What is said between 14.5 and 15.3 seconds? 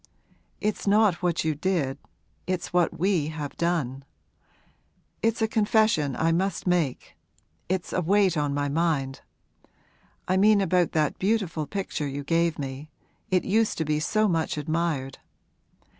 admired.